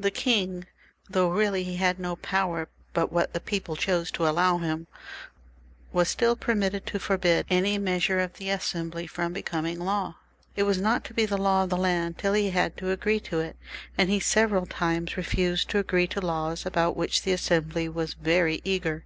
[0.00, 0.66] The king,
[1.08, 4.88] though really he had no power but what the people chose to allow him,
[5.92, 10.16] was still allowed to forbid any measure of the Assembly from becoming law;
[10.56, 13.38] it was not to be the law of the land till he had agreed to
[13.38, 13.56] it,
[13.96, 18.60] and he several times refused to agree to laws about which tha Assembly was very
[18.64, 19.04] eager.